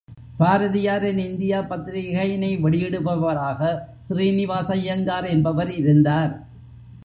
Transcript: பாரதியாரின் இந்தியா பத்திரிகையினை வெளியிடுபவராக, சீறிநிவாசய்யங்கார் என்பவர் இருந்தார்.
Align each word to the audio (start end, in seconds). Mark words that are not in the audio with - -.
பாரதியாரின் 0.39 1.17
இந்தியா 1.17 1.59
பத்திரிகையினை 1.61 2.51
வெளியிடுபவராக, 2.61 3.59
சீறிநிவாசய்யங்கார் 4.09 5.27
என்பவர் 5.29 5.71
இருந்தார். 5.71 6.33